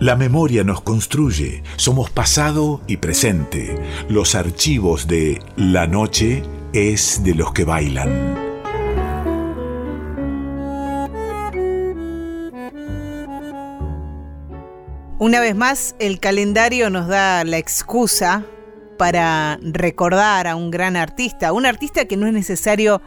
[0.00, 3.74] La memoria nos construye, somos pasado y presente.
[4.08, 8.36] Los archivos de La noche es de los que bailan.
[15.18, 18.44] Una vez más, el calendario nos da la excusa
[18.98, 23.02] para recordar a un gran artista, un artista que no es necesario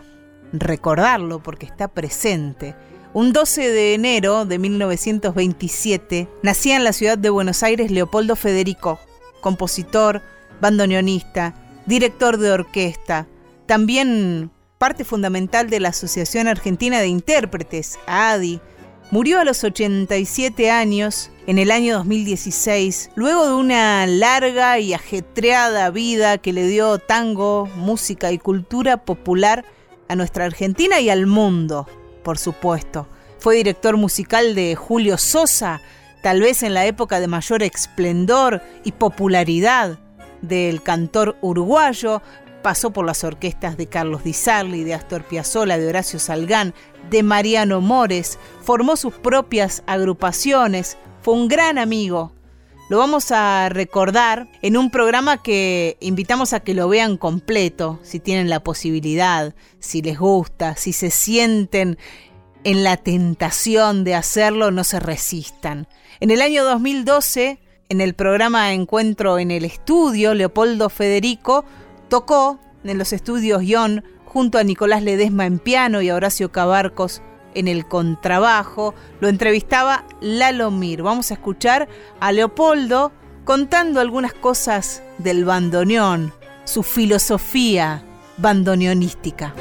[0.52, 2.76] recordarlo porque está presente.
[3.14, 9.00] Un 12 de enero de 1927 nacía en la ciudad de Buenos Aires Leopoldo Federico,
[9.42, 10.21] compositor,
[10.61, 11.54] bandoneonista,
[11.86, 13.28] director de orquesta,
[13.65, 18.61] también parte fundamental de la Asociación Argentina de Intérpretes, ADI,
[19.12, 25.89] Murió a los 87 años en el año 2016, luego de una larga y ajetreada
[25.89, 29.65] vida que le dio tango, música y cultura popular
[30.07, 31.87] a nuestra Argentina y al mundo,
[32.23, 33.08] por supuesto.
[33.39, 35.81] Fue director musical de Julio Sosa,
[36.22, 40.00] tal vez en la época de mayor esplendor y popularidad
[40.42, 42.22] del cantor uruguayo,
[42.62, 46.73] pasó por las orquestas de Carlos Di Sarli, de Astor Piazzolla, de Horacio Salgán,
[47.10, 52.34] de Mariano Mores, formó sus propias agrupaciones, fue un gran amigo.
[52.92, 58.20] Lo vamos a recordar en un programa que invitamos a que lo vean completo, si
[58.20, 61.98] tienen la posibilidad, si les gusta, si se sienten
[62.66, 65.88] en la tentación de hacerlo, no se resistan.
[66.20, 71.64] En el año 2012, en el programa Encuentro en el Estudio, Leopoldo Federico
[72.09, 77.22] tocó en los estudios Ion junto a Nicolás Ledesma en piano y a Horacio Cabarcos
[77.54, 78.94] en el contrabajo.
[79.20, 81.02] Lo entrevistaba Lalo Mir.
[81.02, 81.88] Vamos a escuchar
[82.20, 83.12] a Leopoldo
[83.44, 88.04] contando algunas cosas del bandoneón, su filosofía
[88.38, 89.54] bandoneonística.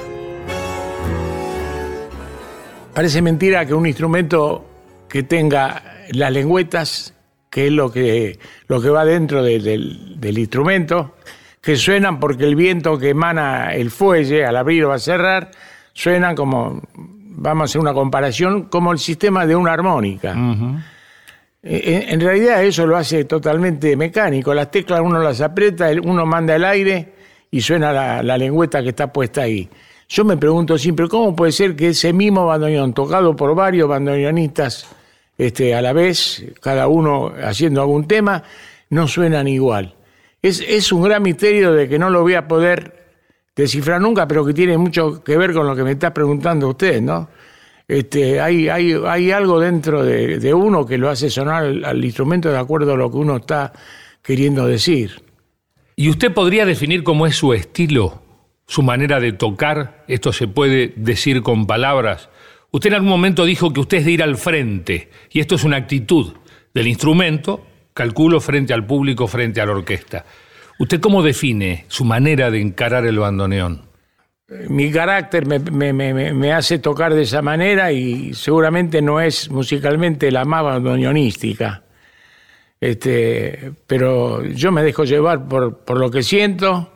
[2.95, 4.65] Parece mentira que un instrumento
[5.09, 7.15] que tenga las lengüetas,
[7.49, 11.15] que es lo que, lo que va dentro del instrumento,
[11.61, 15.51] que suenan porque el viento que emana el fuelle al abrir o a cerrar,
[15.93, 16.83] suenan como,
[17.41, 20.33] vamos a hacer una comparación, como el sistema de una armónica.
[21.63, 24.53] en, realidad eso lo hace totalmente mecánico.
[24.53, 27.13] Las teclas uno las aprieta, uno manda el aire
[27.51, 29.69] y suena la, la lengüeta que está puesta ahí.
[30.09, 34.87] Yo me pregunto siempre, ¿cómo puede ser que ese mismo bandoneón, tocado por varios bandoneonistas
[35.39, 38.43] este, a la vez, cada uno haciendo algún tema,
[38.91, 39.95] no suenan igual?
[40.43, 43.00] es, un gran misterio de que no lo voy a poder
[43.61, 47.01] descifrar nunca, pero que tiene mucho que ver con lo que me está preguntando usted,
[47.01, 47.29] ¿no?
[47.87, 52.57] Este, hay, hay, hay algo dentro de, uno que lo hace sonar al, instrumento de
[52.57, 53.73] acuerdo a lo que uno está
[54.23, 55.23] queriendo decir.
[55.97, 58.23] ¿Y usted podría definir cómo es su estilo,
[58.67, 60.05] su manera de tocar?
[60.07, 62.29] Esto se puede decir con palabras.
[62.71, 65.65] Usted en algún momento dijo que usted es de ir al frente, y esto es
[65.65, 66.33] una actitud
[66.73, 70.25] del instrumento calculo frente al público, frente a la orquesta.
[70.81, 73.83] ¿Usted cómo define su manera de encarar el bandoneón?
[74.71, 80.65] Mi carácter me, hace tocar de esa manera y seguramente no es musicalmente la más
[80.65, 81.83] bandoneonística.
[82.81, 86.91] Este, pero yo me dejo llevar por lo que siento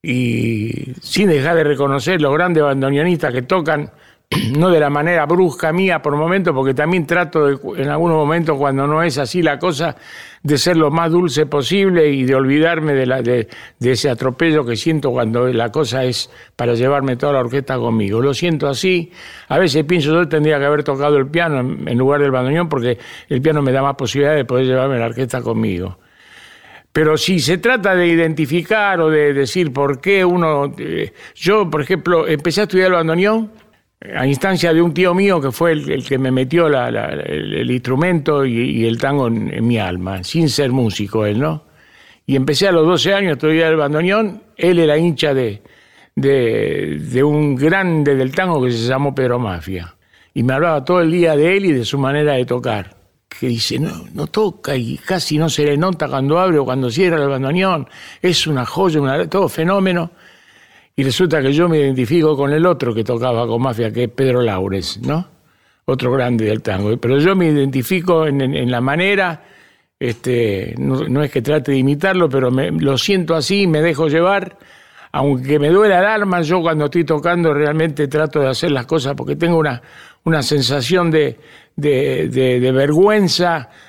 [0.00, 3.90] y sin dejar de reconocer los grandes bandoneonistas que tocan
[4.56, 8.58] no de la manera brusca mía por momento, porque también trato de, en algunos momentos
[8.58, 9.96] cuando no es así la cosa,
[10.42, 13.48] de ser lo más dulce posible y de olvidarme de, la, de,
[13.80, 18.20] ese atropello que siento cuando la cosa es para llevarme toda la orquesta conmigo.
[18.20, 19.10] Lo siento así.
[19.48, 22.98] A veces pienso yo tendría que haber tocado el piano en, lugar del bandoneón porque
[23.28, 25.98] el piano me da más posibilidad de poder llevarme la orquesta conmigo.
[26.92, 30.74] Pero si se trata de identificar o de decir por qué uno...
[30.78, 33.50] Eh, yo, por ejemplo, empecé a estudiar el bandoneón
[34.00, 38.84] a instancia de un tío mío que fue el, que me metió el, instrumento y,
[38.86, 41.64] el tango en, mi alma, sin ser músico él, ¿no?
[42.26, 45.62] Y empecé a los 12 años a estudiar el bandoneón, él era hincha de,
[47.24, 49.94] un grande del tango que se llamó Pedro Mafia.
[50.34, 52.96] Y me hablaba todo el día de él y de su manera de tocar.
[53.28, 56.90] Que dice, no, no toca y casi no se le nota cuando abre o cuando
[56.90, 57.88] cierra el bandoneón.
[58.20, 60.10] Es una joya, una, todo fenómeno.
[60.98, 64.10] Y resulta que yo me identifico con el otro que tocaba con mafia, que es
[64.10, 65.28] Pedro Laures, ¿no?
[65.84, 66.96] Otro grande del tango.
[66.96, 69.44] Pero yo me identifico en, la manera,
[70.00, 74.58] este, no, es que trate de imitarlo, pero me, lo siento así, me dejo llevar.
[75.12, 79.14] Aunque me duele el alma, yo cuando estoy tocando realmente trato de hacer las cosas
[79.14, 79.80] porque tengo una,
[80.24, 81.38] una sensación de,
[81.76, 83.86] de vergüenza eh,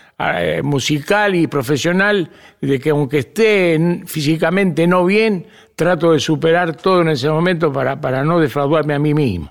[0.64, 2.30] musical y profesional
[2.62, 8.02] de que aunque esté físicamente no bien, trato de superar todo en ese momento para,
[8.02, 9.50] para no defraudarme a mí mismo.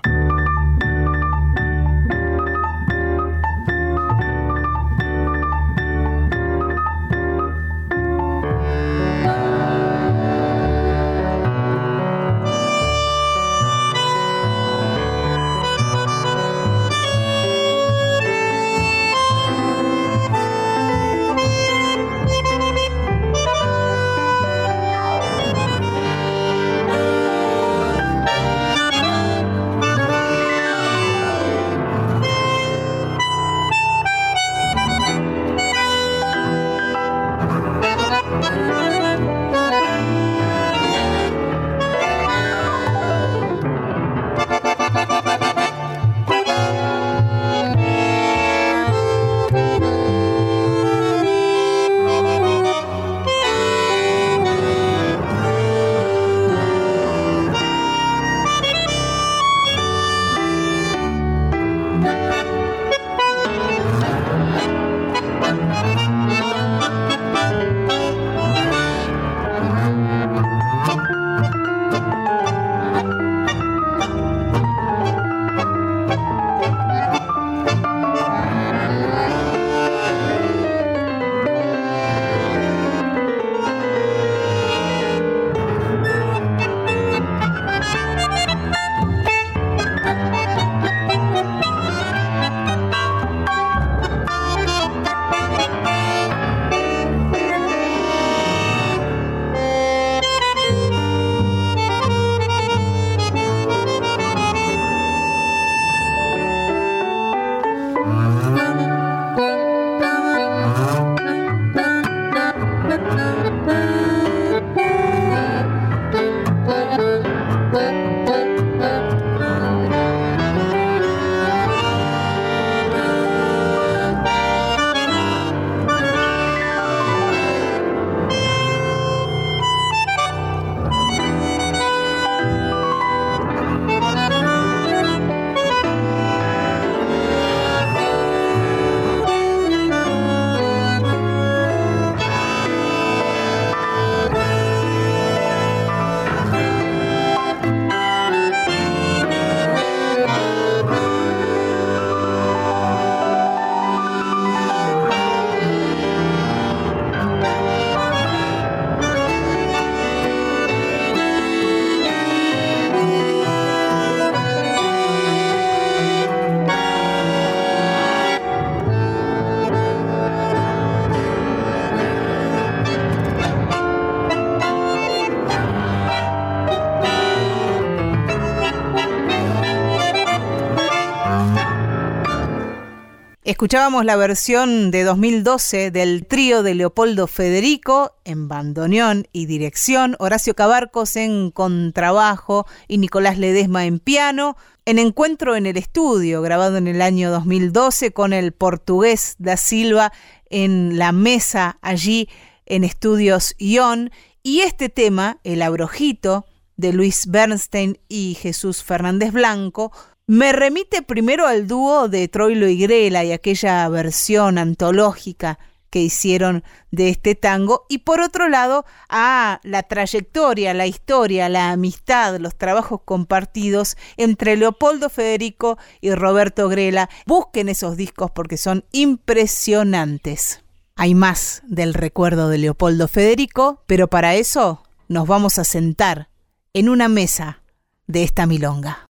[183.59, 190.55] Escuchábamos la versión de 2012 del trío de Leopoldo Federico en bandoneón y dirección, Horacio
[190.55, 196.87] Cabarcos en contrabajo y Nicolás Ledesma en piano, en Encuentro en el Estudio, grabado en
[196.87, 200.13] el año 2012 con el portugués da Silva
[200.49, 202.29] en la mesa allí
[202.65, 204.09] en Estudios Ion,
[204.41, 206.45] y este tema, El Abrojito,
[206.77, 209.91] de Luis Bernstein y Jesús Fernández Blanco,
[210.29, 215.57] me remite primero al dúo de Troilo y Grela y aquella versión antológica
[215.89, 221.71] que hicieron de este tango y por otro lado a la trayectoria, la historia, la
[221.71, 227.09] amistad, los trabajos compartidos entre Leopoldo Federico y Roberto Grela.
[227.25, 230.61] Busquen esos discos porque son impresionantes.
[230.95, 236.29] Hay más del recuerdo de Leopoldo Federico, pero para eso nos vamos a sentar
[236.73, 237.63] en una mesa
[238.05, 239.09] de esta milonga.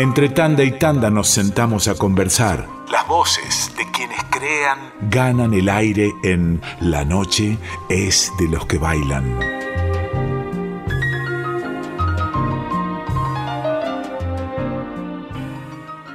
[0.00, 2.66] Entre tanda y tanda nos sentamos a conversar.
[2.90, 4.78] Las voces de quienes crean
[5.10, 7.58] ganan el aire en La noche
[7.90, 9.38] es de los que bailan.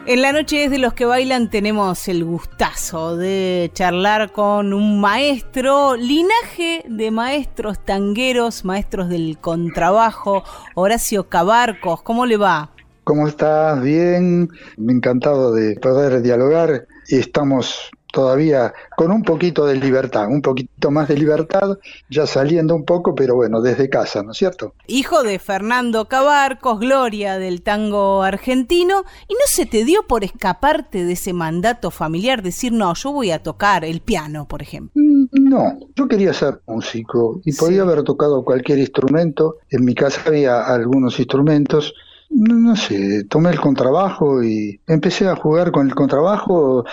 [0.07, 4.99] En la noche es de los que bailan tenemos el gustazo de charlar con un
[4.99, 12.01] maestro, linaje de maestros tangueros, maestros del contrabajo, Horacio Cabarcos.
[12.01, 12.71] ¿Cómo le va?
[13.05, 13.83] ¿Cómo estás?
[13.83, 20.89] Bien, encantado de poder dialogar y estamos todavía con un poquito de libertad, un poquito
[20.89, 21.77] más de libertad,
[22.09, 24.73] ya saliendo un poco, pero bueno, desde casa, ¿no es cierto?
[24.87, 31.05] Hijo de Fernando Cabarcos, gloria del tango argentino, ¿y no se te dio por escaparte
[31.05, 34.93] de ese mandato familiar, decir, no, yo voy a tocar el piano, por ejemplo?
[34.95, 40.21] Mm, no, yo quería ser músico y podía haber tocado cualquier instrumento, en mi casa
[40.25, 41.93] había algunos instrumentos,
[42.35, 46.83] no, sé, tomé el contrabajo y empecé a jugar con el contrabajo.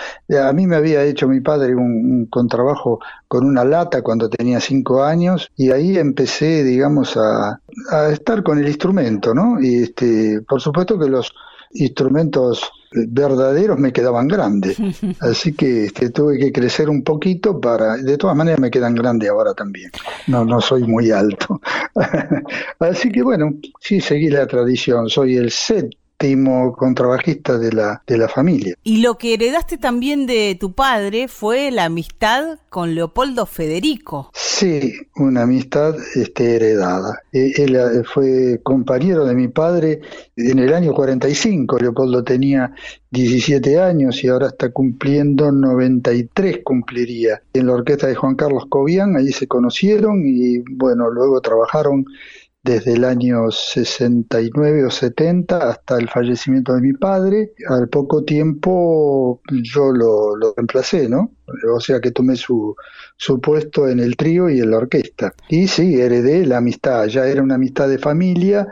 [0.41, 5.03] A mí me había hecho mi padre un, contrabajo con una lata cuando tenía cinco
[5.03, 7.59] años y ahí empecé, digamos, a,
[7.91, 9.61] a estar con el instrumento, ¿no?
[9.61, 11.33] Y este, por supuesto que los
[11.73, 14.77] instrumentos verdaderos me quedaban grandes.
[15.19, 17.97] Así que este, tuve que crecer un poquito para...
[17.97, 19.91] De todas maneras me quedan grandes ahora también.
[20.27, 21.61] No, no soy muy alto.
[22.79, 25.09] Así que bueno, sí seguí la tradición.
[25.09, 25.51] Soy el
[26.23, 28.75] set contrabajista de la, de la familia.
[28.83, 34.31] Y lo que heredaste también de tu padre fue la amistad con Leopoldo Federico.
[34.33, 37.19] Sí, una amistad este, heredada.
[37.31, 40.01] E, él eh, fue compañero de mi padre
[40.35, 41.77] en el año 45.
[41.79, 42.73] Leopoldo tenía
[43.11, 47.41] 17 años y ahora está cumpliendo 93 cumpliría.
[47.53, 52.05] En la orquesta de Juan Carlos Cobian, ahí se conocieron y bueno, luego trabajaron
[52.63, 57.53] desde el año 69 o 70 hasta el fallecimiento de mi padre.
[57.67, 61.33] Al poco tiempo yo lo, reemplacé, ¿no?
[61.73, 62.75] O sea que tomé su,
[63.17, 65.33] su puesto en el trío y en la orquesta.
[65.49, 68.67] Y sí, heredé la amistad, ya era una amistad de familia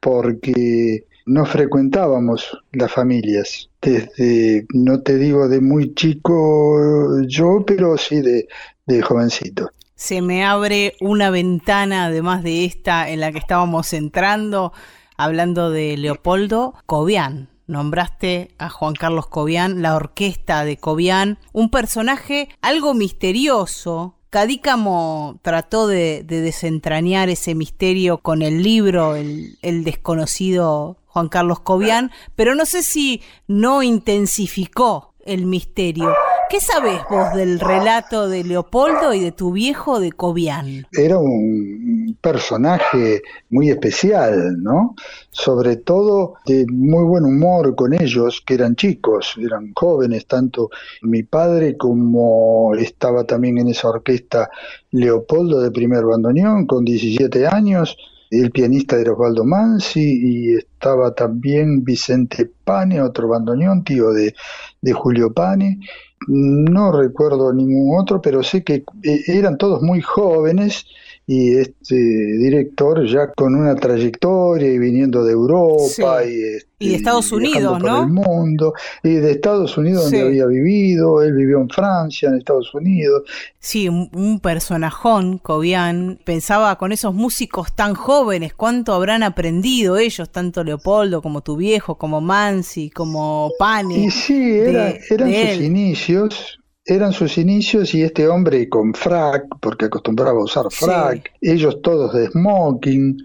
[0.00, 3.70] porque no frecuentábamos las familias.
[3.80, 8.48] Desde, no te digo de muy chico yo, pero sí de,
[8.86, 14.72] de jovencito se me abre una ventana, además de esta en la que estábamos entrando,
[15.16, 17.48] hablando de Leopoldo Cobian.
[17.66, 24.14] Nombraste a Juan Carlos Cobian, la orquesta de Cobian, un personaje algo misterioso.
[24.30, 32.12] Cadícamo trató de, desentrañar ese misterio con el libro el, el desconocido Juan Carlos Cobian,
[32.36, 36.14] pero no sé si no intensificó el misterio.
[36.48, 40.86] ¿Qué sabes vos del relato de Leopoldo y de tu viejo de Cobian?
[40.92, 44.94] Era un personaje muy especial, ¿no?
[45.30, 50.70] Sobre todo de muy buen humor con ellos, que eran chicos, eran jóvenes, tanto
[51.02, 54.48] mi padre como estaba también en esa orquesta
[54.92, 57.96] Leopoldo de primer bandoneón con 17 años.
[58.30, 64.34] El pianista era Osvaldo Mansi y estaba también Vicente Pane, otro bandoneón, tío de,
[64.80, 65.80] de Julio Pane
[66.26, 70.86] no recuerdo ningún otro, pero sé que eh, eran todos muy jóvenes
[71.28, 76.94] y este director ya con una trayectoria y viniendo de Europa y, este, y, de
[76.94, 78.04] Estados Unidos, ¿no?
[78.04, 82.72] el mundo y de Estados Unidos donde había vivido, él vivió en Francia, en Estados
[82.74, 83.24] Unidos.
[83.58, 90.62] Sí, un, personajón, Cobian, pensaba con esos músicos tan jóvenes, cuánto habrán aprendido ellos, tanto
[90.62, 94.06] Leopoldo como tu viejo, como Mansi, como Pani.
[94.06, 100.38] Y sí, eran sus inicios, eran sus inicios y este hombre con frac, porque acostumbraba
[100.38, 103.16] a usar frac, ellos todos de smoking,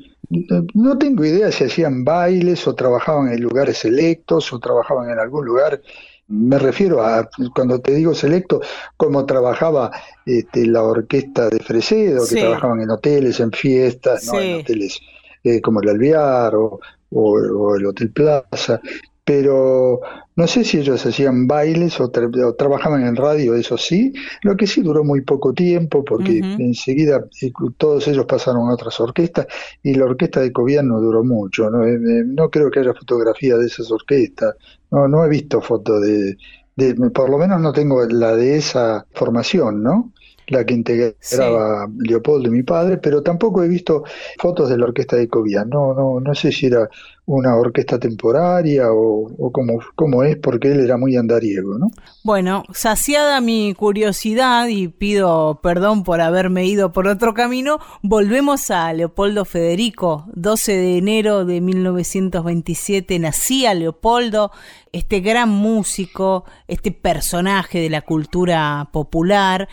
[0.74, 5.46] no tengo idea si hacían bailes o trabajaban en lugares selectos o trabajaban en algún
[5.46, 5.82] lugar.
[6.28, 8.62] Me refiero a, cuando te digo selecto,
[8.96, 9.92] como trabajaba
[10.26, 14.40] este, la orquesta de Fresedo, que trabajaban en hoteles, en fiestas, ¿no?
[14.40, 15.02] en hoteles
[15.44, 16.80] eh, como el Alvear o,
[17.12, 18.80] o, el Hotel Plaza,
[19.24, 20.00] pero
[20.36, 24.12] no sé si ellos hacían bailes o, trabajaban en radio, eso sí,
[24.42, 29.00] lo que sí duró muy poco tiempo porque enseguida eh, todos ellos pasaron a otras
[29.00, 29.46] orquestas
[29.84, 32.94] y la orquesta de Cobian no duró mucho, no, eh, eh, no creo que haya
[32.94, 34.56] fotografía de esas orquestas,
[34.90, 36.36] no, no he visto fotos de,
[36.76, 40.14] de, por lo menos no tengo la de esa formación, ¿no?
[40.52, 44.04] La que integraba Leopoldo y mi padre, pero tampoco he visto
[44.38, 45.70] fotos de la orquesta de Cobian.
[45.70, 46.90] No, no, no sé si era
[47.26, 49.52] una orquesta temporaria o, o
[49.96, 51.88] cómo, es, porque él era muy andariego, ¿no?
[52.24, 58.92] Bueno, saciada mi curiosidad y pido perdón por haberme ido por otro camino, volvemos a
[58.92, 60.26] Leopoldo Federico.
[60.34, 64.52] 12 de enero de 1927 nacía Leopoldo,
[64.92, 69.70] este gran músico, este personaje de la cultura popular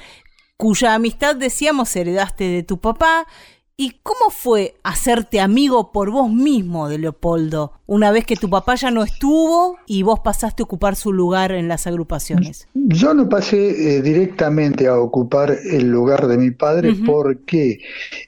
[0.59, 3.27] cuya amistad decíamos heredaste de tu papá.
[3.81, 8.75] ¿Y cómo fue hacerte amigo por vos mismo de Leopoldo, una vez que tu papá
[8.75, 12.67] ya no estuvo y vos pasaste a ocupar su lugar en las agrupaciones?
[12.75, 17.79] Yo no pasé eh, directamente a ocupar el lugar de mi padre porque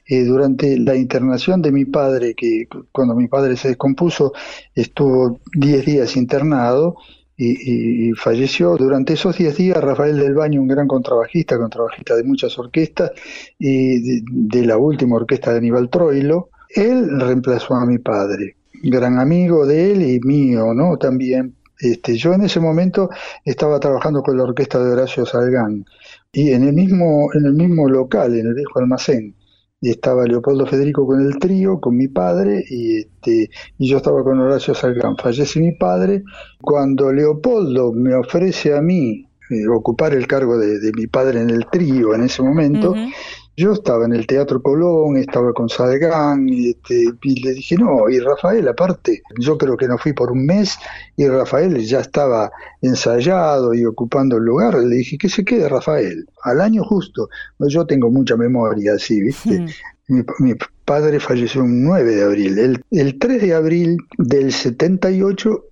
[0.05, 4.31] eh, durante la internación de mi padre, que cuando mi padre se descompuso,
[4.73, 6.95] estuvo 10 días internado,
[7.43, 8.77] y, falleció.
[8.77, 13.11] Durante esos 10 días Rafael del Baño, un gran contrabajista, contrabajista de muchas orquestas
[13.57, 19.65] y de, la última orquesta de Aníbal Troilo, él reemplazó a mi padre, gran amigo
[19.65, 20.97] de él y mío, ¿no?
[20.97, 21.55] También.
[21.79, 23.09] Este, yo en ese momento
[23.43, 25.83] estaba trabajando con la orquesta de Horacio Salgán
[26.31, 29.33] y en el mismo, en el mismo local, en el viejo almacén
[29.81, 34.23] y estaba Leopoldo Federico con el trío, con mi padre, y, este, y yo estaba
[34.23, 35.17] con Horacio Salgán.
[35.17, 36.23] Fallece mi padre.
[36.61, 41.65] Cuando Leopoldo me ofrece a mí eh, ocupar el cargo de, mi padre en el
[41.65, 42.93] trío en ese momento,
[43.61, 48.09] yo estaba en el Teatro Colón, estaba con Salgán, y, este, y le dije, no,
[48.09, 50.77] y Rafael aparte, yo creo que no fui por un mes,
[51.15, 52.51] y Rafael ya estaba
[52.81, 57.85] ensayado y ocupando el lugar, le dije, que se quede Rafael, al año justo, yo
[57.85, 59.65] tengo mucha memoria así, ¿viste?
[60.07, 60.53] Mi,
[60.83, 65.65] padre falleció un 9 de abril, el, el 3 de abril del 78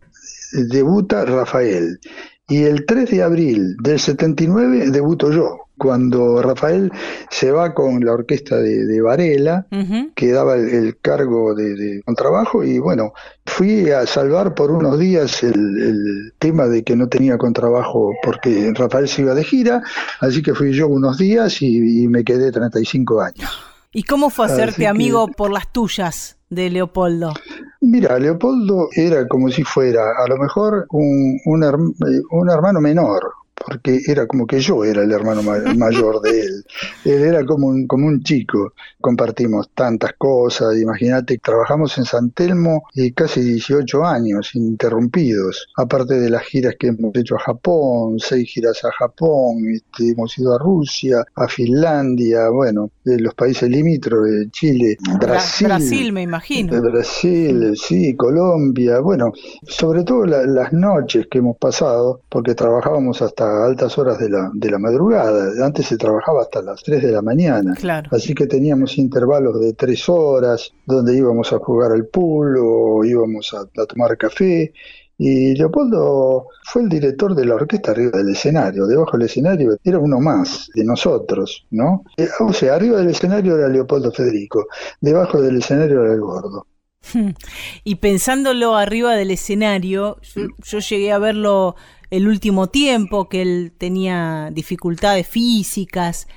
[0.69, 2.00] debuta Rafael,
[2.48, 6.92] y el 3 de abril del 79 debuto yo cuando Rafael
[7.32, 9.66] se va con la orquesta de, Varela,
[10.14, 13.14] que daba el, cargo de, contrabajo, y bueno,
[13.46, 19.08] fui a salvar por unos días el, tema de que no tenía contrabajo porque Rafael
[19.08, 19.82] se iba de gira,
[20.20, 23.50] así que fui yo unos días y, me quedé 35 años.
[23.92, 27.34] ¿Y cómo fue hacerte amigo por las tuyas de Leopoldo?
[27.82, 33.32] Mira, Leopoldo era como si fuera a lo mejor un, un hermano menor,
[33.66, 35.42] porque era como que yo era el hermano
[35.78, 36.66] mayor de él.
[37.06, 38.74] Él era como un, como un chico.
[39.01, 40.78] Compartimos tantas cosas.
[40.78, 45.68] Imagínate, trabajamos en San Telmo y casi 18 años interrumpidos.
[45.78, 50.38] Aparte de las giras que hemos hecho a Japón, seis giras a Japón, este, hemos
[50.38, 55.68] ido a Rusia, a Finlandia, bueno, de los países limítrofes, Chile, Brasil.
[55.68, 56.82] Brasil, me imagino.
[56.82, 59.00] Brasil, sí, Colombia.
[59.00, 59.32] Bueno,
[59.68, 64.72] sobre todo las noches que hemos pasado, porque trabajábamos hasta altas horas de la, de
[64.72, 65.65] la madrugada.
[65.65, 67.75] Antes se trabajaba hasta las 3 de la mañana.
[68.12, 73.53] Así que teníamos intervalos de 3 horas donde íbamos a jugar al pool o íbamos
[73.53, 74.74] a, tomar café.
[75.18, 78.88] Y Leopoldo fue el director de la orquesta arriba del escenario.
[78.88, 82.03] Debajo del escenario era uno más de nosotros, ¿no?
[82.15, 84.68] Eh, o sea, arriba del escenario era Leopoldo Federico,
[85.01, 86.65] debajo del escenario era el gordo.
[87.84, 90.18] Y pensándolo arriba del escenario,
[90.63, 91.75] yo llegué a verlo
[92.10, 96.28] el último tiempo, que él tenía dificultades físicas.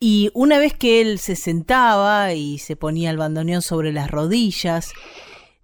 [0.00, 4.92] Y una vez que él se sentaba y se ponía el bandoneón sobre las rodillas,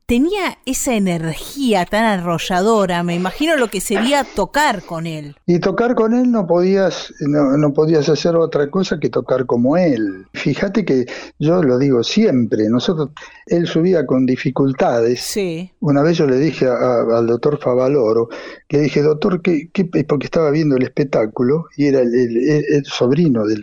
[0.06, 5.36] tenía esa energía tan arrolladora, me imagino lo que sería tocar con él.
[5.46, 10.26] Y tocar con él no podías, no, podías hacer otra cosa que tocar como él.
[10.34, 11.06] Fíjate que
[11.38, 13.10] yo lo digo siempre, nosotros,
[13.46, 15.20] él subía con dificultades.
[15.20, 15.70] Sí.
[15.80, 18.28] Una vez yo le dije al doctor Favaloro,
[18.74, 19.70] le dije, doctor, ¿qué,
[20.08, 23.60] porque estaba viendo el espectáculo y era el, sobrino del,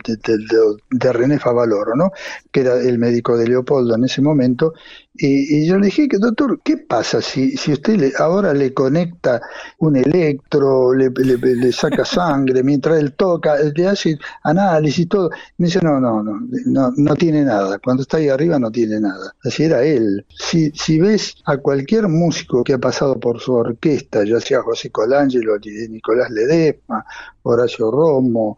[0.90, 2.12] de René Favaloro, ¿no?
[2.50, 4.72] que era el médico de Leopoldo en ese momento,
[5.14, 8.72] y, y yo le dije que doctor, ¿qué pasa si, si usted le, ahora le
[8.72, 9.42] conecta
[9.78, 15.30] un electro, le, saca sangre, mientras él toca, le hace análisis y todo?
[15.58, 17.78] Me dice, no, no, no, no, no tiene nada.
[17.78, 19.34] Cuando está ahí arriba no tiene nada.
[19.44, 20.24] Así era él.
[20.30, 24.90] Si, si ves a cualquier músico que ha pasado por su orquesta, ya sea José
[24.90, 25.58] Colangelo,
[25.90, 27.04] Nicolás Ledesma,
[27.42, 28.56] Horacio Romo,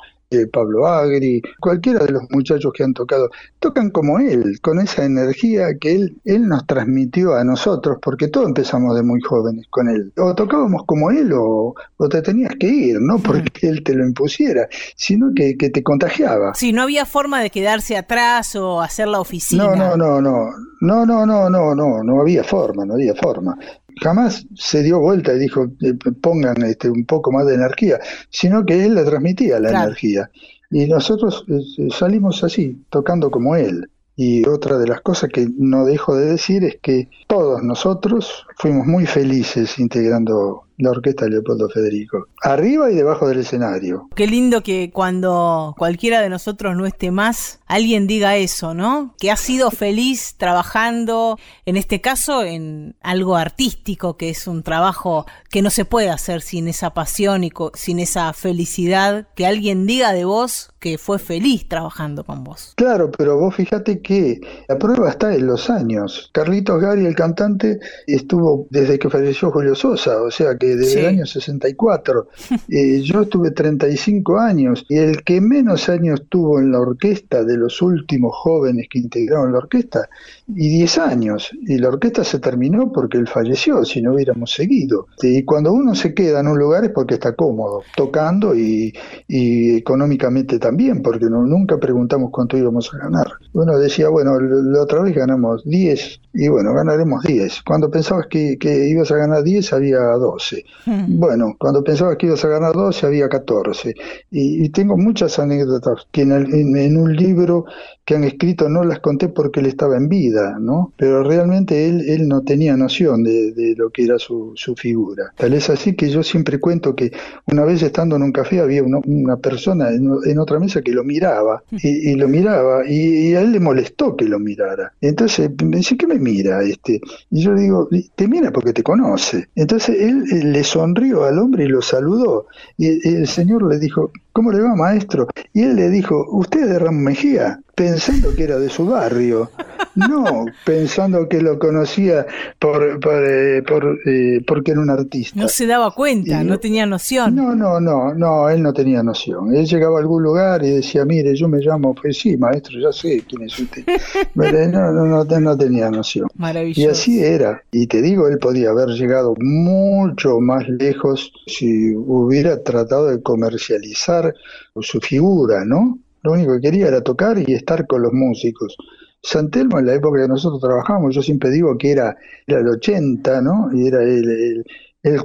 [0.52, 5.78] Pablo Agri, cualquiera de los muchachos que han tocado, tocan como él, con esa energía
[5.80, 10.12] que él, él nos transmitió a nosotros, porque todos empezamos de muy jóvenes con él.
[10.16, 11.74] O tocábamos como él o,
[12.10, 16.54] te tenías que ir, no porque él te lo impusiera, sino que, que te contagiaba.
[16.54, 19.64] Sí, no había forma de quedarse atrás o hacer la oficina.
[19.64, 23.56] No, no, no, no, no, no, no, no, no, no había forma, no había forma
[24.00, 28.64] jamás se dio vuelta y dijo eh, pongan este, un poco más de energía, sino
[28.64, 30.30] que él le transmitía la energía.
[30.70, 33.88] Y nosotros eh, salimos así, tocando como él.
[34.16, 38.86] Y otra de las cosas que no dejo de decir es que todos nosotros fuimos
[38.86, 44.08] muy felices integrando la orquesta Leopoldo Federico, arriba y debajo del escenario.
[44.14, 49.14] Qué lindo que cuando cualquiera de nosotros no esté más, alguien diga eso, ¿no?
[49.18, 55.26] Que ha sido feliz trabajando, en este caso, en algo artístico, que es un trabajo
[55.50, 60.12] que no se puede hacer sin esa pasión y sin esa felicidad, que alguien diga
[60.12, 62.74] de vos que fue feliz trabajando con vos.
[62.76, 66.30] Claro, pero vos fíjate que la prueba está en los años.
[66.32, 71.06] Carlitos Gari, el cantante, estuvo desde que falleció Julio Sosa, o sea que desde el
[71.06, 72.28] año 64.
[72.68, 77.56] Eh, yo estuve 35 años y el que menos años tuvo en la orquesta de
[77.56, 80.08] los últimos jóvenes que integraron la orquesta,
[80.48, 81.50] y 10 años.
[81.62, 85.06] Y la orquesta se terminó porque él falleció, si no hubiéramos seguido.
[85.22, 88.92] Y cuando uno se queda en un lugar es porque está cómodo, tocando y,
[89.28, 93.26] económicamente también, porque nunca preguntamos cuánto íbamos a ganar.
[93.52, 97.62] Uno decía, bueno, la otra vez ganamos 10 y bueno, ganaremos 10.
[97.62, 100.53] Cuando pensabas que, que ibas a ganar 10 había 12.
[100.86, 101.18] Hmm.
[101.18, 103.94] Bueno, cuando pensaba que ibas a ganar 12 había 14.
[104.30, 107.64] Y, tengo muchas anécdotas que en, un libro
[108.04, 110.92] que han escrito no las conté porque él estaba en vida, ¿no?
[110.96, 115.32] Pero realmente él, él no tenía noción de, lo que era su, su, figura.
[115.36, 117.12] Tal es así que yo siempre cuento que
[117.46, 121.62] una vez estando en un café había una persona en, otra mesa que lo miraba
[121.70, 124.92] y, lo miraba y, a él le molestó que lo mirara.
[125.00, 127.00] Entonces me dice, ¿qué me mira este?
[127.30, 129.48] Y yo digo, te mira porque te conoce.
[129.54, 132.46] Entonces él le sonrió al hombre y lo saludó.
[132.76, 135.26] Y el señor le dijo, ¿cómo le va maestro?
[135.52, 137.60] Y él le dijo, ¿usted es de Ramón Mejía?
[137.74, 139.50] Pensando que era de su barrio.
[139.94, 142.26] No, pensando que lo conocía
[142.58, 143.62] por, por, eh,
[144.06, 145.38] eh, porque era un artista.
[145.38, 147.34] No se daba cuenta, no tenía noción.
[147.34, 149.54] No, no, no, no, él no tenía noción.
[149.54, 152.92] Él llegaba a algún lugar y decía, mire, yo me llamo, pues sí, maestro, ya
[152.92, 153.84] sé quién es usted.
[154.34, 156.28] Pero no, no, no, no tenía noción.
[156.36, 156.80] Maravilloso.
[156.80, 157.62] Y así era.
[157.70, 164.34] Y te digo, él podía haber llegado mucho más lejos si hubiera tratado de comercializar
[164.80, 165.98] su figura, ¿no?
[166.24, 168.76] Lo único que quería era tocar y estar con los músicos.
[169.22, 173.70] Santelmo en la época que nosotros trabajamos, yo siempre digo que era, el 80, ¿no?
[173.72, 174.64] Y era el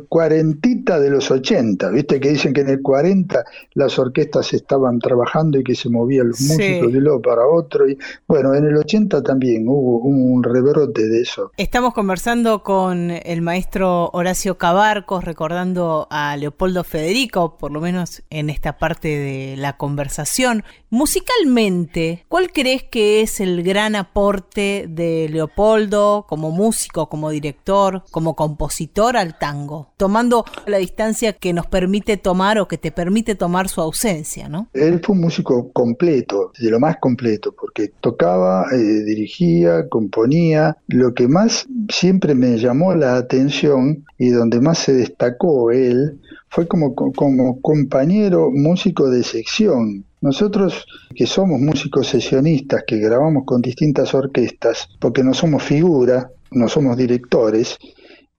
[0.07, 5.57] cuarentita de los 80, viste que dicen que en el 40 las orquestas estaban trabajando
[5.57, 8.75] y que se movían los músicos de un lado para otro, y bueno, en el
[8.75, 11.51] 80 también hubo un rebrote de eso.
[11.57, 18.49] Estamos conversando con el maestro Horacio Cabarcos, recordando a Leopoldo Federico, por lo menos en
[18.49, 20.63] esta parte de la conversación.
[20.89, 28.35] Musicalmente, ¿cuál crees que es el gran aporte de Leopoldo como músico, como director, como
[28.35, 29.68] compositor al tango?
[29.97, 34.69] Tomando la distancia que nos permite tomar o que te permite tomar su ausencia, ¿no?
[34.73, 40.77] Él fue un músico completo, de lo más completo, porque tocaba, eh, dirigía, componía.
[40.87, 46.67] Lo que más siempre me llamó la atención y donde más se destacó él fue
[46.67, 50.05] como, como compañero músico de sección.
[50.21, 56.67] Nosotros que somos músicos sesionistas, que grabamos con distintas orquestas, porque no somos figura, no
[56.67, 57.77] somos directores,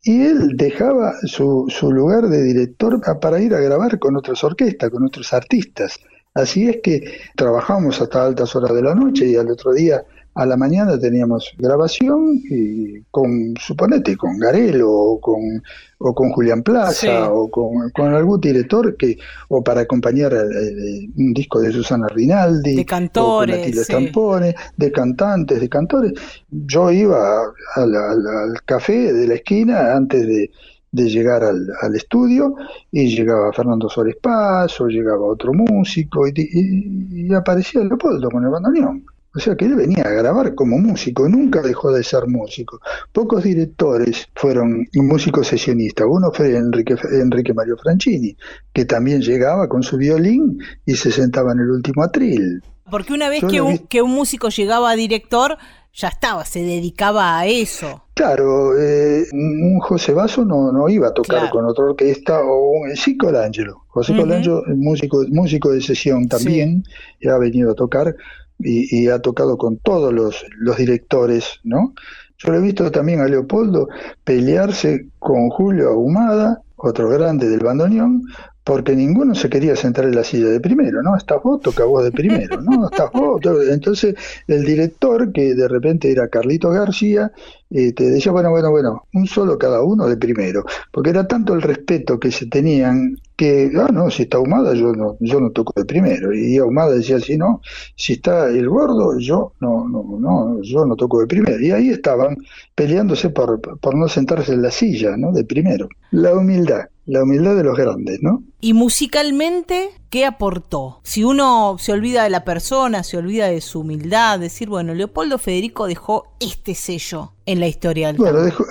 [0.02, 4.90] y él dejaba su, su lugar de director para ir a grabar con otras orquestas,
[4.90, 5.98] con otros artistas.
[6.34, 7.02] Así es que
[7.36, 10.02] trabajamos hasta altas horas de la noche y al otro día
[10.40, 15.62] a la mañana teníamos grabación y con, suponete, con Garelo o con,
[15.98, 21.70] o con Julián Plaza o con, algún director que, o para acompañar un disco de
[21.72, 26.14] Susana Rinaldi, de cantores, de cantantes, de cantores.
[26.50, 27.42] Yo iba
[27.74, 30.50] al, café de la esquina antes de,
[30.90, 32.54] llegar al, estudio
[32.90, 38.42] y llegaba Fernando Suárez Paz o llegaba otro músico y, y, y aparecía Leopoldo con
[38.42, 42.26] el bandoneón O sea que él venía a grabar como músico, nunca dejó de ser
[42.26, 42.80] músico.
[43.12, 46.06] Pocos directores fueron músicos sesionistas.
[46.10, 48.36] Uno fue Enrique, Enrique Mario Franchini,
[48.72, 52.60] que también llegaba con su violín y se sentaba en el último atril.
[52.90, 55.58] Porque una vez que un, que un músico llegaba a director,
[55.94, 58.02] ya estaba, se dedicaba a eso.
[58.14, 62.96] Claro, eh, un José Basso no, no iba a tocar con otra orquesta, o un,
[62.96, 63.84] sí Colangelo.
[63.86, 66.82] José Colangelo, músico, músico de sesión también,
[67.20, 68.14] ya ha venido a tocar
[68.62, 71.94] y, ha tocado con todos los, los directores, ¿no?
[72.38, 73.88] Yo lo he visto también a Leopoldo
[74.24, 78.22] pelearse con Julio Ahumada, otro grande del bandoneón,
[78.64, 81.16] porque ninguno se quería sentar en la silla de primero, ¿no?
[81.16, 82.88] Estás vos, toca vos de primero, ¿no?
[82.92, 83.40] Estás vos.
[83.70, 84.14] Entonces,
[84.46, 87.32] el director, que de repente era Carlito García,
[87.70, 91.54] eh, te decía, bueno, bueno, bueno, un solo cada uno de primero, porque era tanto
[91.54, 95.50] el respeto que se tenían que, ah, no, si está ahumada, yo no, yo no
[95.50, 96.34] toco de primero.
[96.34, 97.62] Y ahumada decía, si no,
[97.96, 101.58] si está el gordo, yo no, no, no, yo no toco de primero.
[101.58, 102.36] Y ahí estaban
[102.74, 105.32] peleándose por, por no sentarse en la silla, ¿no?
[105.32, 105.88] De primero.
[106.10, 108.44] La humildad la humildad de los grandes, ¿no?
[108.60, 111.00] Y musicalmente, ¿qué aportó?
[111.02, 115.38] Si uno se olvida de la persona, se olvida de su humildad, decir, bueno, Leopoldo
[115.38, 118.64] Federico dejó este sello en la historia del Bueno, dejó,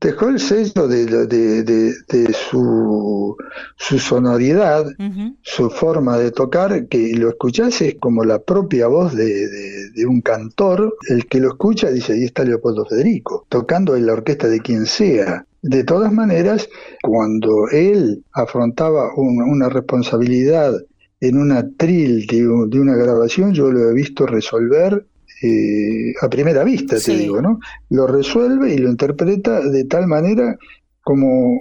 [0.00, 3.36] dejó, el sello de, de, su,
[3.76, 4.86] su, sonoridad,
[5.42, 10.96] su forma de tocar, que lo escuchás es como la propia voz de, un cantor.
[11.10, 14.86] El que lo escucha dice, ahí está Leopoldo Federico, tocando en la orquesta de quien
[14.86, 15.44] sea.
[15.62, 16.68] De todas maneras,
[17.02, 20.72] cuando él afrontaba una responsabilidad
[21.20, 25.04] en una tril de, una grabación, yo lo he visto resolver
[25.42, 27.60] eh, a primera vista, te digo, ¿no?
[27.90, 30.56] Lo resuelve y lo interpreta de tal manera
[31.02, 31.60] como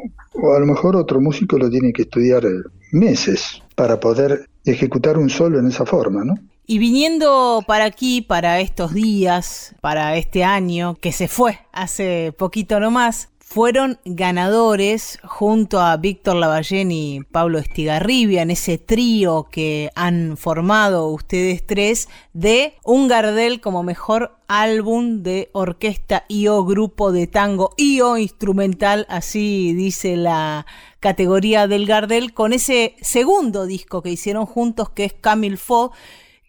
[0.56, 2.44] a lo mejor otro músico lo tiene que estudiar
[2.92, 6.36] meses para poder ejecutar un solo en esa forma, ¿no?
[6.66, 12.80] Y viniendo para aquí, para estos días, para este año que se fue hace poquito
[12.80, 20.38] nomás, fueron ganadores junto a Víctor Lavallén y Pablo Estigarribia en ese trío que han
[20.38, 27.26] formado ustedes tres de un Gardel como mejor álbum de orquesta y o grupo de
[27.26, 30.68] tango y o instrumental, así dice la
[31.00, 35.92] categoría del Gardel, con ese segundo disco que hicieron juntos que es Camille Fo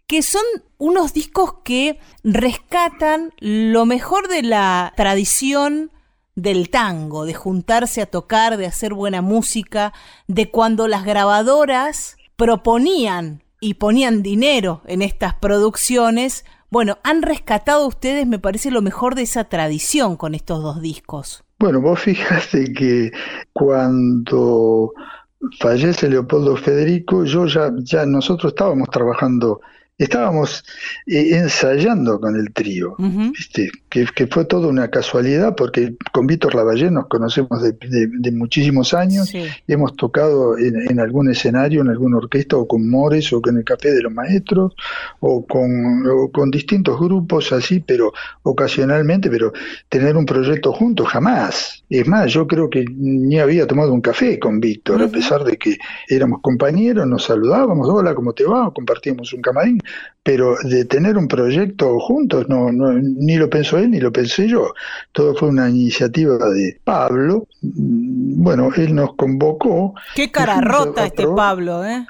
[0.06, 0.42] que son
[0.76, 5.92] unos discos que rescatan lo mejor de la tradición
[6.34, 9.92] del tango, de juntarse a tocar, de hacer buena música,
[10.26, 16.44] de cuando las grabadoras proponían y ponían dinero en estas producciones.
[16.70, 21.44] Bueno, han rescatado ustedes, me parece, lo mejor de esa tradición con estos dos discos.
[21.58, 23.10] Bueno, vos fíjate que
[23.52, 24.92] cuando
[25.58, 29.60] fallece Leopoldo Federico, yo ya, ya nosotros estábamos trabajando
[30.00, 30.64] estábamos
[31.06, 32.96] eh, ensayando con el trío,
[33.90, 39.32] Que, fue toda una casualidad porque con Víctor Lavallé nos conocemos de, muchísimos años,
[39.66, 43.90] hemos tocado en, algún escenario, en alguna orquesta, o con Mores, o con el Café
[43.90, 44.74] de los Maestros,
[45.18, 48.12] o con, con distintos grupos así, pero
[48.44, 49.52] ocasionalmente, pero
[49.88, 51.82] tener un proyecto juntos jamás.
[51.90, 55.56] Es más, yo creo que ni había tomado un café con Víctor, a pesar de
[55.56, 55.76] que
[56.08, 58.72] éramos compañeros, nos saludábamos, hola, ¿cómo te va?
[58.72, 59.80] Compartíamos un camarín,
[60.22, 64.74] pero de tener un proyecto juntos, no, ni lo pensó él ni lo pensé yo.
[65.12, 67.46] Todo fue una iniciativa de Pablo.
[67.62, 69.94] Mm, bueno, él nos convocó.
[70.14, 72.06] Qué cara rota este Pablo, ¿eh?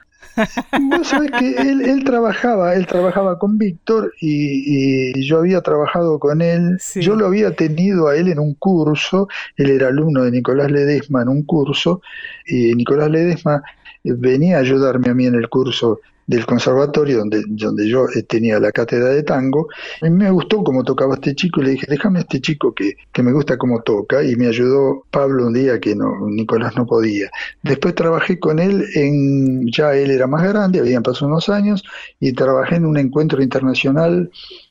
[0.80, 6.78] Vos sabés que él, trabajaba, él trabajaba con Víctor y, yo había trabajado con él,
[6.96, 11.22] yo lo había tenido a él en un curso, él era alumno de Nicolás Ledesma
[11.22, 12.00] en un curso,
[12.46, 13.62] y Nicolás Ledesma
[14.04, 18.60] venía a ayudarme a mí en el curso del conservatorio donde, donde yo eh, tenía
[18.60, 19.66] la cátedra de tango.
[20.00, 22.94] Mí me gustó cómo tocaba este chico y le dije, déjame a este chico que,
[23.12, 26.86] que me gusta cómo toca y me ayudó Pablo un día que no, Nicolás no
[26.86, 27.28] podía.
[27.64, 31.82] Después trabajé con él en, ya él era más grande, habían pasado unos años
[32.20, 34.30] y trabajé en un encuentro internacional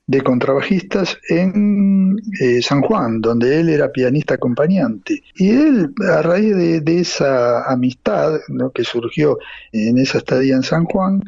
[0.10, 5.22] de contrabajistas en eh, San Juan, donde él era pianista acompañante.
[5.36, 8.39] Y él, a raíz de, esa amistad
[8.74, 9.38] que surgió
[9.72, 11.22] en esa estadía en San Juan,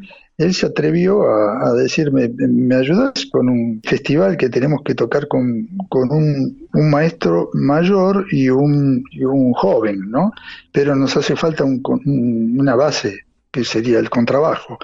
[0.44, 5.68] él se atrevió a, decirme, ¿me ayudas con un festival que tenemos que tocar con,
[5.92, 10.32] un, maestro mayor y un, un, joven, ¿no?
[10.72, 14.80] Pero nos hace falta una base que sería el contrabajo.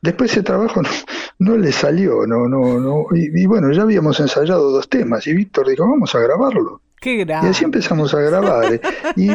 [0.00, 0.80] Después ese trabajo
[1.38, 5.68] no, le salió, no, no, no, y, bueno, ya habíamos ensayado dos temas y Víctor
[5.68, 6.80] dijo, vamos a grabarlo.
[7.04, 8.80] Qué Y así empezamos a grabar.
[9.16, 9.28] y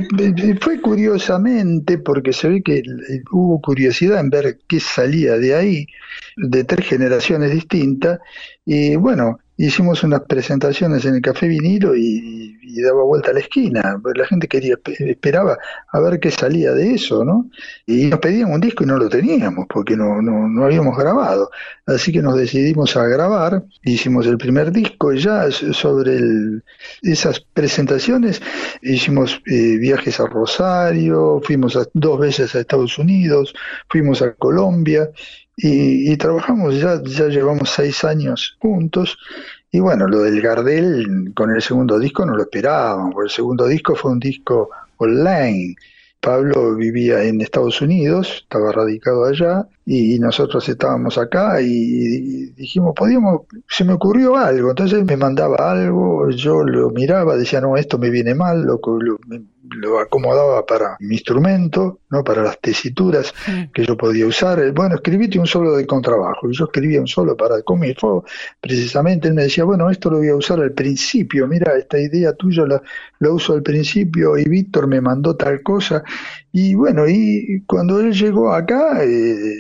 [0.60, 2.82] fue curiosamente, porque se ve que
[3.32, 5.86] hubo curiosidad en ver qué salía de ahí,
[6.36, 8.22] de tres generaciones distintas.
[8.66, 12.48] Y bueno, hicimos unas presentaciones en el Café Vinilo y,
[12.82, 14.00] daba vuelta a la esquina.
[14.16, 15.58] La gente quería, esperaba
[15.92, 17.50] a ver qué salía de eso, ¿no?
[17.86, 21.50] Y nos pedían un disco y no lo teníamos porque no, no, no habíamos grabado.
[21.86, 26.22] Así que nos decidimos a grabar, hicimos el primer disco y ya sobre
[27.02, 28.42] esas presentaciones
[28.82, 33.54] hicimos eh, viajes a Rosario, fuimos dos veces a Estados Unidos,
[33.90, 35.10] fuimos a Colombia
[35.62, 39.18] y, trabajamos, ya, ya llevamos seis años juntos.
[39.72, 43.68] Y bueno, lo del Gardel con el segundo disco no lo esperábamos, porque el segundo
[43.68, 45.76] disco fue un disco online.
[46.22, 53.48] Pablo vivía en Estados Unidos, estaba radicado allá, y nosotros estábamos acá y dijimos, podíamos,
[53.68, 58.12] se me ocurrió algo, entonces me mandaba algo, yo lo miraba, decía, no, esto me
[58.12, 59.18] viene mal, lo, lo,
[59.78, 63.34] lo acomodaba para mi instrumento, no para las tesituras
[63.74, 64.72] que yo podía usar.
[64.74, 66.50] Bueno, escribiste un solo de contrabajo.
[66.50, 68.26] Y yo escribía un solo para Comilfo.
[68.60, 71.48] Precisamente él me decía, bueno, esto lo voy a usar al principio.
[71.48, 72.82] Mira, esta idea tuya la,
[73.32, 76.04] uso al principio y Víctor me mandó tal cosa.
[76.52, 79.56] Y bueno, y cuando él llegó acá, eh,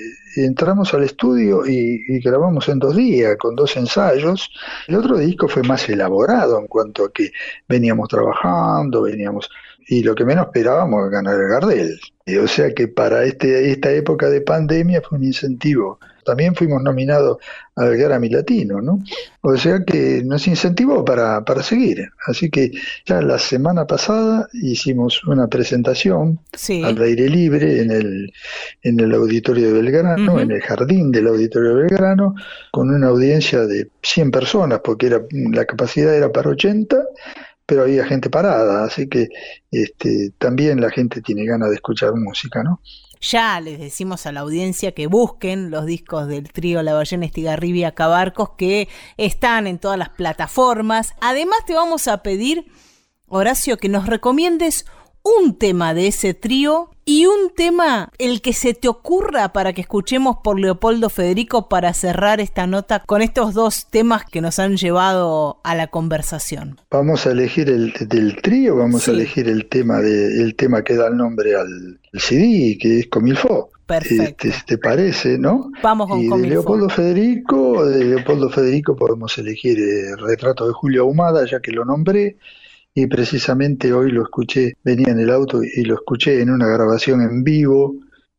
[0.45, 4.49] entramos al estudio y, grabamos en dos días, con dos ensayos.
[4.87, 7.31] El otro disco fue más elaborado en cuanto a que
[7.67, 9.49] veníamos trabajando, veníamos
[9.87, 11.99] y lo que menos esperábamos era ganar el Gardel.
[12.43, 15.99] o sea que para este, esta época de pandemia fue un incentivo.
[16.29, 17.37] También fuimos nominados
[17.75, 18.99] al Grammy Latino, ¿no?
[19.41, 22.07] O sea que nos incentivó para, para seguir.
[22.27, 22.71] Así que
[23.03, 26.39] ya la semana pasada hicimos una presentación
[26.83, 28.33] al aire libre en el,
[28.83, 32.35] en el auditorio de Belgrano, en el jardín del auditorio de Belgrano,
[32.71, 36.95] con una audiencia de 100 personas, porque era, la capacidad era para 80
[37.69, 39.29] pero había gente parada, así que
[39.69, 42.81] este, también la gente tiene ganas de escuchar música, ¿no?
[43.21, 47.93] Ya les decimos a la audiencia que busquen los discos del trío La Ballena Estigarribia
[47.93, 51.13] Cabarcos que están en todas las plataformas.
[51.19, 52.71] Además te vamos a pedir,
[53.27, 54.85] Horacio, que nos recomiendes
[55.23, 59.81] un tema de ese trío y un tema, el que se te ocurra para que
[59.81, 64.77] escuchemos por Leopoldo Federico para cerrar esta nota con estos dos temas que nos han
[64.77, 66.79] llevado a la conversación.
[66.91, 70.95] Vamos a elegir el del trío, vamos a elegir el tema de, el tema que
[70.95, 73.71] da el nombre al CD, que es Comilfo.
[73.87, 74.47] Perfecto.
[74.47, 75.71] Este, ¿Te, parece, no?
[75.81, 81.01] Vamos con y de Leopoldo Federico, de Leopoldo Federico podemos elegir el retrato de Julio
[81.01, 82.37] Ahumada, ya que lo nombré
[82.93, 87.21] y precisamente hoy lo escuché, venía en el auto y lo escuché en una grabación
[87.21, 87.95] en vivo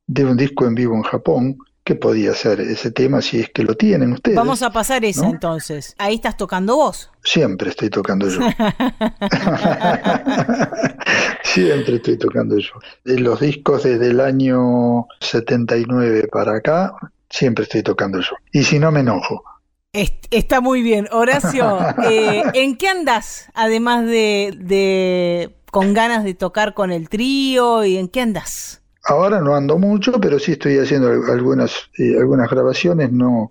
[0.06, 3.62] de un disco en vivo en Japón, que podía ser ese tema si es que
[3.62, 4.36] lo tienen ustedes.
[4.36, 5.94] Vamos a pasar esa entonces.
[5.98, 7.10] Ahí estás tocando vos.
[7.24, 8.40] Siempre estoy tocando yo.
[11.44, 12.72] Siempre estoy tocando yo.
[13.04, 16.92] De los discos desde el año 79 para acá,
[17.28, 18.36] siempre estoy tocando yo.
[18.52, 19.42] Y si no me enojo.
[19.92, 21.08] Está muy bien.
[21.10, 23.48] Horacio, eh, ¿en qué andas?
[23.54, 28.82] Además de, con ganas de tocar con el trío, ¿y en qué andas?
[29.04, 33.50] Ahora no ando mucho, pero sí estoy haciendo algunas, eh, algunas grabaciones, no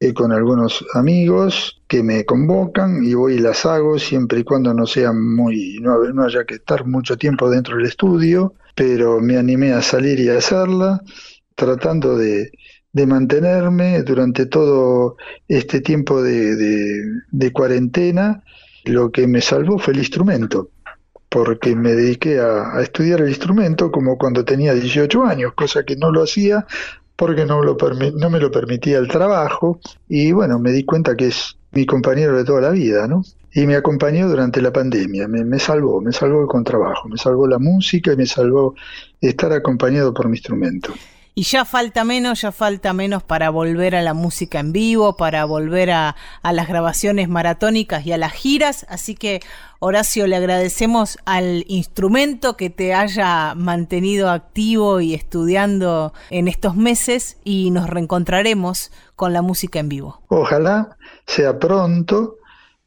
[0.00, 4.72] eh, con algunos amigos que me convocan y voy y las hago siempre y cuando
[4.74, 9.36] no sea muy, no, no haya que estar mucho tiempo dentro del estudio, pero me
[9.36, 11.02] animé a salir y a hacerla,
[11.54, 12.50] tratando de,
[12.92, 15.16] de mantenerme durante todo
[15.48, 18.42] este tiempo de, cuarentena.
[18.84, 20.70] Lo que me salvó fue el instrumento,
[21.28, 26.10] porque me dediqué a, estudiar el instrumento como cuando tenía 18 años, cosa que no
[26.10, 26.66] lo hacía
[27.16, 27.76] porque no, lo
[28.14, 32.34] no me lo permitía el trabajo y bueno, me di cuenta que es mi compañero
[32.34, 33.22] de toda la vida, ¿no?
[33.52, 37.46] Y me acompañó durante la pandemia, me, me salvó, me salvó con trabajo, me salvó
[37.46, 38.74] la música y me salvó
[39.20, 40.94] estar acompañado por mi instrumento.
[41.34, 45.44] Y ya falta menos, ya falta menos para volver a la música en vivo, para
[45.44, 48.84] volver a, las grabaciones maratónicas y a las giras.
[48.88, 49.40] Así que,
[49.78, 57.38] Horacio, le agradecemos al instrumento que te haya mantenido activo y estudiando en estos meses
[57.44, 60.22] y nos reencontraremos con la música en vivo.
[60.28, 62.38] Ojalá sea pronto,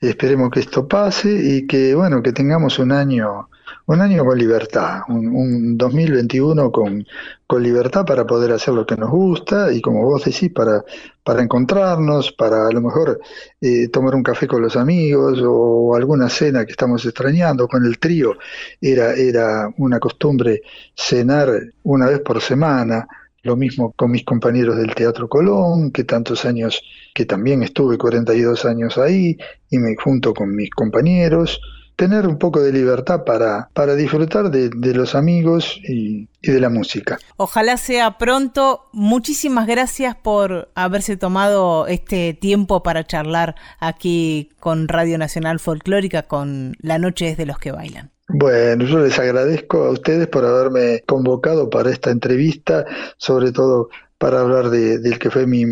[0.02, 3.50] esperemos que esto pase y que, bueno, que tengamos un año
[3.86, 7.06] un año con libertad, un, 2021 con,
[7.46, 10.84] con, libertad para poder hacer lo que nos gusta y como vos decís, para,
[11.24, 13.20] para encontrarnos, para a lo mejor
[13.60, 17.68] eh, tomar un café con los amigos o alguna cena que estamos extrañando.
[17.68, 18.38] Con el trío
[18.80, 20.62] era, era una costumbre
[20.96, 21.50] cenar
[21.84, 23.08] una vez por semana.
[23.42, 26.82] Lo mismo con mis compañeros del Teatro Colón, que tantos años,
[27.14, 29.38] que también estuve 42 años ahí,
[29.70, 31.60] y me junto con mis compañeros,
[31.96, 36.70] tener un poco de libertad para, para disfrutar de, los amigos y, y, de la
[36.70, 37.18] música.
[37.38, 38.90] Ojalá sea pronto.
[38.92, 46.76] Muchísimas gracias por haberse tomado este tiempo para charlar aquí con Radio Nacional Folclórica, con
[46.80, 48.12] La Noche es de los que bailan.
[48.30, 52.86] Bueno, yo les agradezco a ustedes por haberme convocado para esta entrevista,
[53.18, 55.66] sobre todo para hablar de, del que fue mi,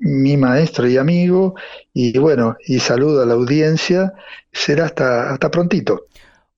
[0.00, 1.54] mi, maestro y amigo.
[1.94, 4.12] Y bueno, y saludo a la audiencia.
[4.52, 6.06] Será hasta, hasta prontito.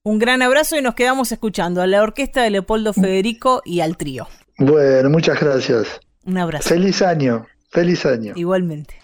[0.01, 3.95] Un gran abrazo y nos quedamos escuchando a la orquesta de Leopoldo Federico y al
[3.95, 4.27] trío.
[4.57, 5.87] Bueno, muchas gracias.
[6.25, 6.67] Un abrazo.
[6.67, 8.33] Feliz año, feliz año.
[8.35, 8.99] Igualmente.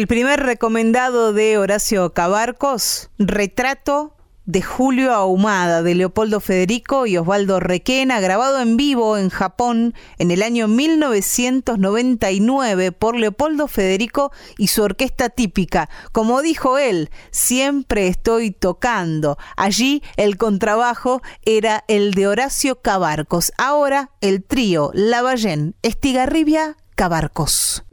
[0.00, 7.60] El primer recomendado de Horacio Cabarcos, Retrato de Julio Ahumada, de Leopoldo Federico y Osvaldo
[7.60, 14.82] Requena, grabado en vivo en Japón en el año 1999 por Leopoldo Federico y su
[14.82, 15.90] orquesta típica.
[16.12, 19.36] Como dijo él, siempre estoy tocando.
[19.54, 23.52] Allí el contrabajo era el de Horacio Cabarcos.
[23.58, 27.84] Ahora el trío Lavallén, Estigarribia, Cabarcos.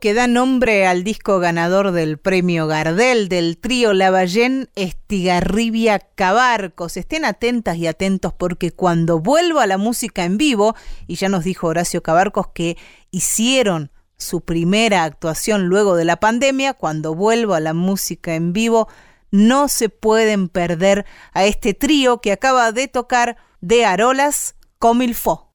[0.00, 6.96] Que da nombre al disco ganador del premio Gardel del trío Lavallén es Tigarribia Cabarcos.
[6.96, 10.74] Estén atentas y atentos porque cuando vuelva la música en vivo,
[11.06, 12.76] y ya nos dijo Horacio Cabarcos que
[13.10, 18.88] hicieron su primera actuación luego de la pandemia, cuando vuelva la música en vivo,
[19.30, 25.51] no se pueden perder a este trío que acaba de tocar de Arolas Comilfo.